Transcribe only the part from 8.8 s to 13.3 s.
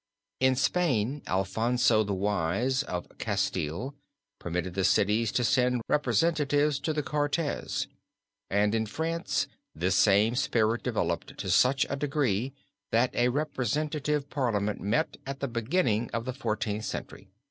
France this same spirit developed to such a degree that a